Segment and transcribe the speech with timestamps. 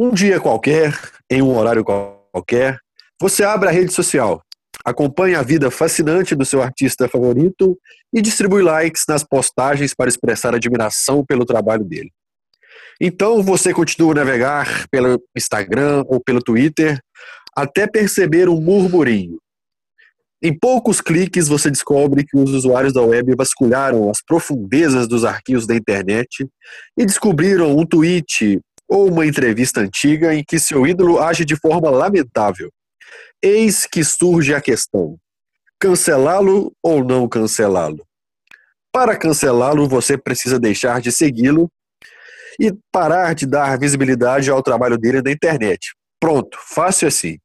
[0.00, 0.96] Um dia qualquer,
[1.28, 2.78] em um horário qualquer,
[3.20, 4.40] você abre a rede social,
[4.84, 7.76] acompanha a vida fascinante do seu artista favorito
[8.14, 12.12] e distribui likes nas postagens para expressar admiração pelo trabalho dele.
[13.00, 17.00] Então você continua a navegar pelo Instagram ou pelo Twitter
[17.56, 19.40] até perceber um murmurinho.
[20.40, 25.66] Em poucos cliques você descobre que os usuários da web vasculharam as profundezas dos arquivos
[25.66, 26.48] da internet
[26.96, 31.90] e descobriram um tweet ou uma entrevista antiga em que seu ídolo age de forma
[31.90, 32.70] lamentável.
[33.42, 35.16] Eis que surge a questão:
[35.78, 38.06] cancelá-lo ou não cancelá-lo?
[38.92, 41.70] Para cancelá-lo, você precisa deixar de segui-lo
[42.58, 45.94] e parar de dar visibilidade ao trabalho dele na internet.
[46.18, 47.38] Pronto, fácil assim.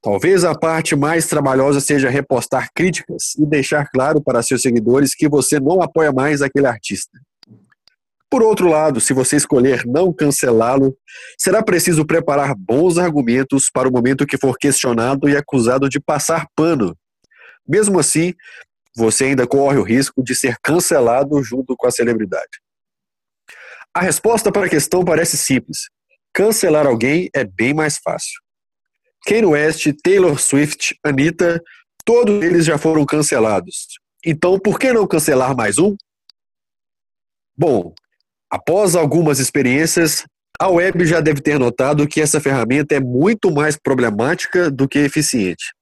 [0.00, 5.28] Talvez a parte mais trabalhosa seja repostar críticas e deixar claro para seus seguidores que
[5.28, 7.18] você não apoia mais aquele artista.
[8.32, 10.96] Por outro lado, se você escolher não cancelá-lo,
[11.38, 16.46] será preciso preparar bons argumentos para o momento que for questionado e acusado de passar
[16.56, 16.96] pano.
[17.68, 18.32] Mesmo assim,
[18.96, 22.58] você ainda corre o risco de ser cancelado junto com a celebridade.
[23.92, 25.90] A resposta para a questão parece simples.
[26.32, 28.40] Cancelar alguém é bem mais fácil.
[29.26, 31.62] Kanye West, Taylor Swift, Anitta,
[32.02, 33.88] todos eles já foram cancelados.
[34.24, 35.94] Então, por que não cancelar mais um?
[37.54, 37.94] Bom,
[38.52, 40.26] após algumas experiências,
[40.60, 44.98] a web já deve ter notado que essa ferramenta é muito mais problemática do que
[44.98, 45.72] eficiente.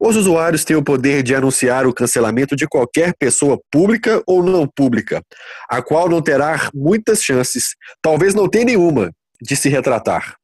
[0.00, 4.66] Os usuários têm o poder de anunciar o cancelamento de qualquer pessoa pública ou não
[4.66, 5.22] pública,
[5.70, 10.34] a qual não terá muitas chances, talvez não tenha nenhuma, de se retratar.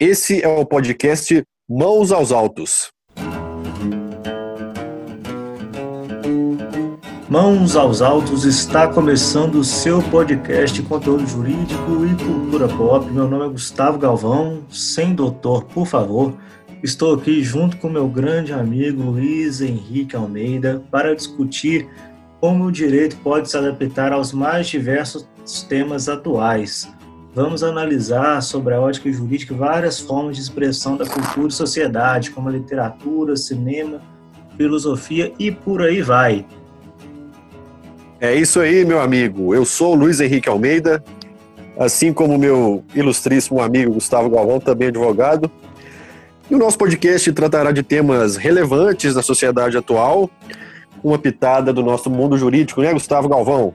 [0.00, 2.93] Esse é o podcast Mãos aos Altos.
[7.34, 13.10] Mãos aos Altos está começando o seu podcast conteúdo jurídico e cultura pop.
[13.10, 16.32] Meu nome é Gustavo Galvão, sem doutor, por favor.
[16.80, 21.88] Estou aqui junto com meu grande amigo Luiz Henrique Almeida para discutir
[22.40, 25.26] como o direito pode se adaptar aos mais diversos
[25.68, 26.88] temas atuais.
[27.34, 32.48] Vamos analisar sobre a ótica jurídica várias formas de expressão da cultura e sociedade, como
[32.48, 34.00] literatura, cinema,
[34.56, 36.46] filosofia e por aí vai.
[38.24, 39.54] É isso aí, meu amigo.
[39.54, 41.04] Eu sou o Luiz Henrique Almeida,
[41.78, 45.50] assim como meu ilustríssimo amigo Gustavo Galvão, também advogado.
[46.50, 50.30] E o nosso podcast tratará de temas relevantes da sociedade atual,
[51.02, 53.74] com uma pitada do nosso mundo jurídico, né, Gustavo Galvão?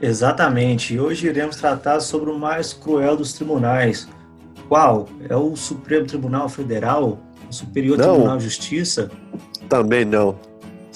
[0.00, 0.96] Exatamente.
[0.96, 4.08] Hoje iremos tratar sobre o mais cruel dos tribunais.
[4.68, 5.08] Qual?
[5.28, 7.18] É o Supremo Tribunal Federal?
[7.50, 8.12] O Superior não.
[8.12, 9.10] Tribunal de Justiça?
[9.68, 10.38] Também não.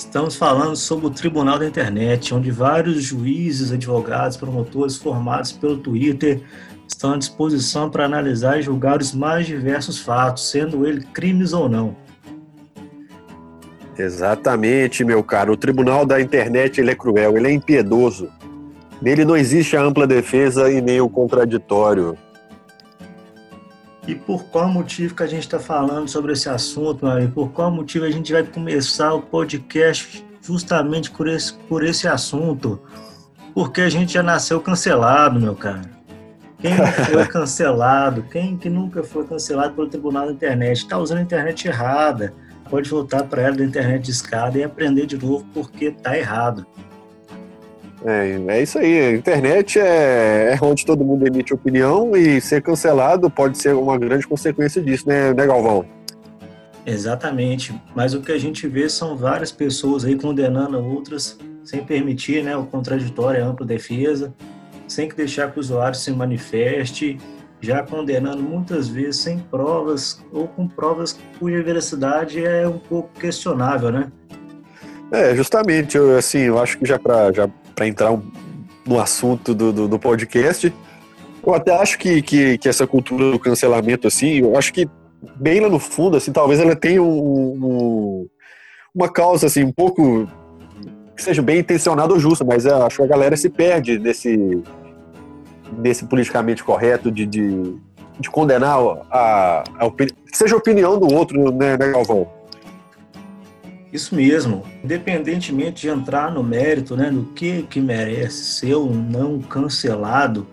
[0.00, 6.40] Estamos falando sobre o Tribunal da Internet, onde vários juízes, advogados, promotores formados pelo Twitter
[6.88, 11.68] estão à disposição para analisar e julgar os mais diversos fatos, sendo ele crimes ou
[11.68, 11.94] não.
[13.96, 15.52] Exatamente, meu caro.
[15.52, 18.30] O tribunal da internet ele é cruel, ele é impiedoso.
[19.02, 22.16] Nele não existe a ampla defesa e nem o contraditório.
[24.06, 27.32] E por qual motivo que a gente está falando sobre esse assunto, meu amigo?
[27.32, 32.80] Por qual motivo a gente vai começar o podcast justamente por esse, por esse assunto?
[33.54, 35.82] Porque a gente já nasceu cancelado, meu cara.
[36.58, 41.22] Quem foi cancelado, quem que nunca foi cancelado pelo tribunal da internet, está usando a
[41.22, 42.34] internet errada,
[42.68, 46.66] pode voltar para ela da internet de escada e aprender de novo porque está errado.
[48.04, 48.98] É, é isso aí.
[49.00, 53.98] A internet é, é onde todo mundo emite opinião e ser cancelado pode ser uma
[53.98, 55.84] grande consequência disso, né, né Galvão?
[56.86, 57.74] Exatamente.
[57.94, 62.56] Mas o que a gente vê são várias pessoas aí condenando outras sem permitir né,
[62.56, 64.34] o contraditório, a ampla defesa,
[64.88, 67.18] sem que deixar que o usuário se manifeste,
[67.60, 73.92] já condenando muitas vezes sem provas ou com provas cuja veracidade é um pouco questionável,
[73.92, 74.10] né?
[75.12, 77.48] É, justamente, eu, assim, eu acho que já para já
[77.80, 78.22] entrar um,
[78.86, 80.72] no assunto do, do, do, podcast,
[81.46, 84.88] eu até acho que, que, que, essa cultura do cancelamento, assim, eu acho que
[85.36, 88.28] bem lá no fundo, assim, talvez ela tenha um, um,
[88.94, 90.28] uma causa, assim, um pouco
[91.16, 94.62] que seja bem intencionada ou justa, mas acho que a galera se perde nesse,
[95.72, 97.76] desse politicamente correto de, de,
[98.18, 102.39] de condenar a, a, a que seja a opinião do outro, né, né, Galvão?
[103.92, 104.64] Isso mesmo.
[104.84, 110.46] Independentemente de entrar no mérito, né, do que que merece ser ou não cancelado,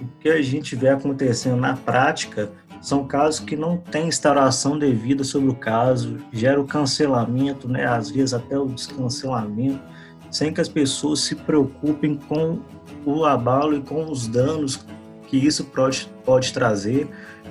[0.00, 2.50] o que a gente vê acontecendo na prática
[2.80, 8.10] são casos que não têm instauração devida sobre o caso, gera o cancelamento, né, às
[8.10, 9.80] vezes até o descancelamento,
[10.28, 12.58] sem que as pessoas se preocupem com
[13.06, 14.84] o abalo e com os danos
[15.28, 17.08] que isso pode, pode trazer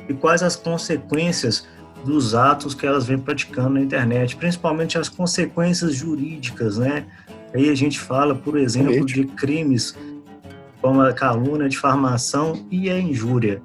[0.09, 1.65] e quais as consequências
[2.03, 7.05] dos atos que elas vêm praticando na internet, principalmente as consequências jurídicas, né?
[7.53, 9.95] Aí a gente fala, por exemplo, de crimes
[10.81, 13.61] como a calúnia, a difamação e a injúria.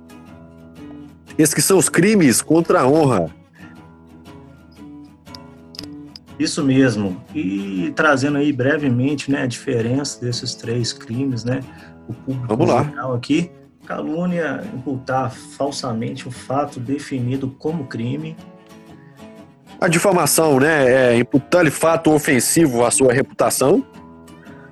[1.38, 3.30] Esses que são os crimes contra a honra.
[6.38, 7.20] Isso mesmo.
[7.34, 11.60] E trazendo aí brevemente né, a diferença desses três crimes, né?
[12.06, 13.14] O público Vamos lá.
[13.14, 13.50] aqui.
[13.86, 18.36] Calúnia, imputar falsamente o fato definido como crime.
[19.80, 21.12] A difamação, né?
[21.12, 23.84] É imputar-lhe fato ofensivo à sua reputação.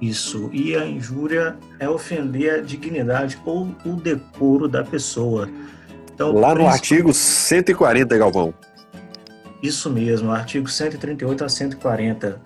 [0.00, 0.50] Isso.
[0.52, 5.48] E a injúria é ofender a dignidade ou o decoro da pessoa.
[6.12, 8.52] Então, Lá no artigo 140, Galvão.
[9.62, 12.40] Isso mesmo, artigo 138 a 140.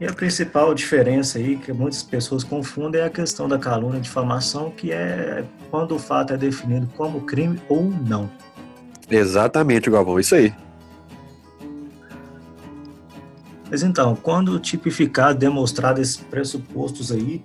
[0.00, 4.00] E a principal diferença aí que muitas pessoas confundem é a questão da calúnia e
[4.00, 8.30] difamação, que é quando o fato é definido como crime ou não.
[9.10, 10.54] Exatamente, Galvão, isso aí.
[13.70, 17.44] Mas então, quando tipificado, demonstrado esses pressupostos aí,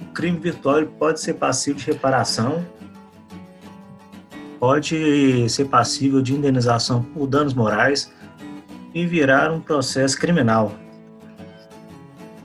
[0.00, 2.64] o crime virtual pode ser passivo de reparação,
[4.60, 8.12] pode ser passível de indenização por danos morais
[8.94, 10.72] e virar um processo criminal.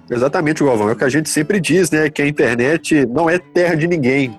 [0.10, 0.90] Exatamente, Galvão.
[0.90, 2.10] É o que a gente sempre diz, né?
[2.10, 4.38] Que a internet não é terra de ninguém.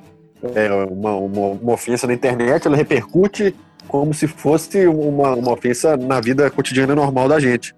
[0.54, 3.54] É uma, uma, uma ofensa na internet, ela repercute
[3.88, 7.74] como se fosse uma, uma ofensa na vida cotidiana normal da gente.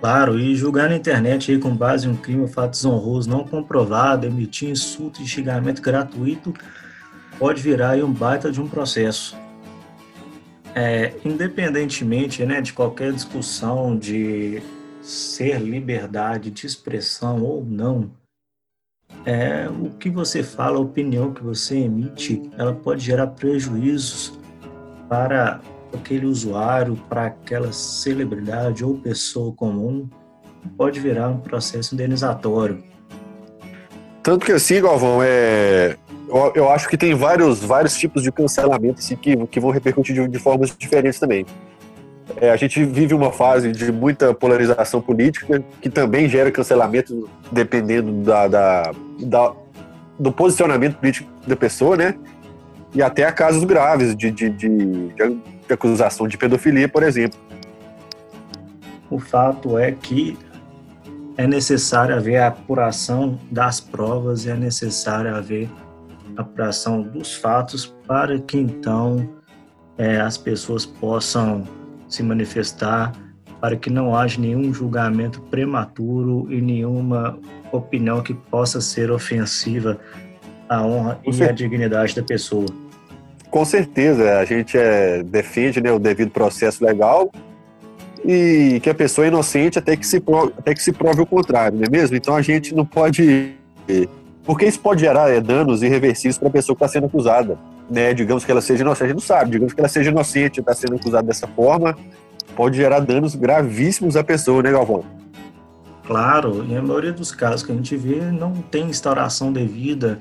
[0.00, 3.44] Claro, e julgar na internet aí com base em um crime ou fato desonroso não
[3.44, 6.54] comprovado, emitir insulto e xingamento gratuito,
[7.38, 9.36] pode virar aí um baita de um processo.
[10.74, 14.62] É, independentemente né, de qualquer discussão de
[15.08, 18.10] ser liberdade de expressão ou não,
[19.24, 24.38] é, o que você fala, a opinião que você emite, ela pode gerar prejuízos
[25.08, 25.60] para
[25.94, 30.08] aquele usuário, para aquela celebridade ou pessoa comum,
[30.76, 32.82] pode virar um processo indenizatório.
[34.22, 35.96] Tanto que assim, Galvão, é,
[36.28, 40.14] eu, eu acho que tem vários, vários tipos de cancelamento assim, que, que vão repercutir
[40.14, 41.46] de, de formas diferentes também.
[42.40, 48.12] É, a gente vive uma fase de muita polarização política, que também gera cancelamento dependendo
[48.22, 49.52] da, da, da
[50.18, 52.14] do posicionamento político da pessoa, né?
[52.94, 57.38] E até a casos graves de, de, de, de acusação de pedofilia, por exemplo.
[59.10, 60.36] O fato é que
[61.36, 65.68] é necessário haver a apuração das provas e é necessário haver
[66.36, 69.28] a apuração dos fatos para que então
[69.96, 71.64] é, as pessoas possam
[72.08, 73.12] se manifestar,
[73.60, 77.38] para que não haja nenhum julgamento prematuro e nenhuma
[77.72, 79.98] opinião que possa ser ofensiva
[80.68, 82.66] à honra e à dignidade da pessoa.
[83.50, 87.30] Com certeza, a gente é, defende né, o devido processo legal
[88.24, 91.26] e que a pessoa é inocente até que se prove, até que se prove o
[91.26, 92.16] contrário, não é mesmo?
[92.16, 93.54] Então a gente não pode.
[94.44, 97.58] Porque isso pode gerar é, danos irreversíveis para a pessoa que está sendo acusada.
[97.90, 98.12] Né?
[98.14, 100.74] Digamos que ela seja inocente, a gente não sabe, digamos que ela seja inocente, está
[100.74, 101.96] sendo acusada dessa forma,
[102.54, 105.04] pode gerar danos gravíssimos à pessoa, né, Galvão?
[106.06, 110.18] Claro, e a maioria dos casos que a gente vê não tem instauração devida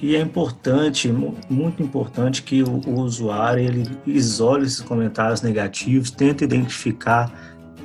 [0.00, 1.10] e é importante,
[1.48, 7.32] muito importante que o, o usuário ele isole esses comentários negativos, tente identificar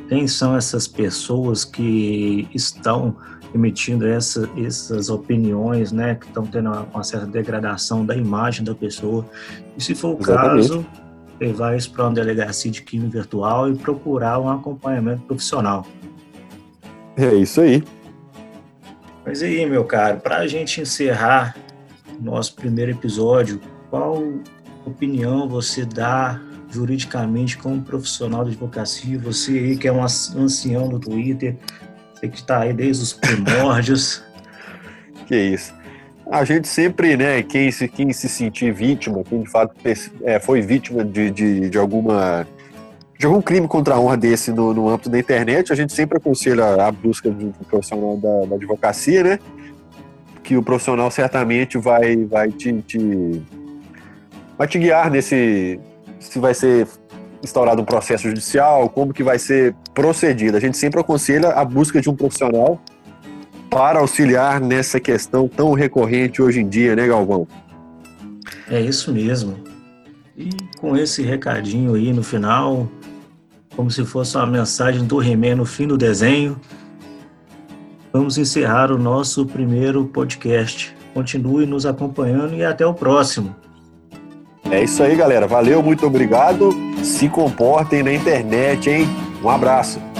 [0.09, 3.15] quem são essas pessoas que estão
[3.53, 8.73] emitindo essa, essas opiniões, né, que estão tendo uma, uma, certa degradação da imagem da
[8.73, 9.25] pessoa.
[9.77, 10.69] E se for o Exatamente.
[10.69, 10.85] caso,
[11.39, 15.85] levar isso para uma delegacia de crime virtual e procurar um acompanhamento profissional.
[17.17, 17.83] É isso aí.
[19.25, 21.55] Mas aí, meu caro, para a gente encerrar
[22.19, 24.23] nosso primeiro episódio, qual
[24.85, 26.39] opinião você dá
[26.69, 29.19] juridicamente como profissional de advocacia?
[29.19, 31.57] Você aí que é um ancião do Twitter,
[32.21, 34.23] você que está aí desde os primórdios.
[35.25, 35.73] que isso.
[36.29, 39.75] A gente sempre, né, quem se, quem se sentir vítima, quem de fato
[40.23, 42.47] é, foi vítima de, de, de, alguma
[43.19, 46.17] de algum crime contra a honra desse no, no âmbito da internet, a gente sempre
[46.17, 49.39] aconselha a busca de um profissional da, da advocacia, né?
[50.43, 53.41] que o profissional certamente vai, vai te, te,
[54.57, 55.79] vai te guiar nesse
[56.19, 56.87] se vai ser
[57.43, 60.57] instaurado um processo judicial, como que vai ser procedido.
[60.57, 62.79] A gente sempre aconselha a busca de um profissional
[63.69, 67.47] para auxiliar nessa questão tão recorrente hoje em dia, né, Galvão?
[68.69, 69.55] É isso mesmo.
[70.37, 72.89] E com esse recadinho aí no final,
[73.75, 76.59] como se fosse uma mensagem do Remé no fim do desenho,
[78.11, 80.95] vamos encerrar o nosso primeiro podcast.
[81.13, 83.55] Continue nos acompanhando e até o próximo.
[84.69, 85.47] É isso aí, galera.
[85.47, 86.90] Valeu, muito obrigado.
[87.03, 89.07] Se comportem na internet, hein?
[89.43, 90.10] Um abraço.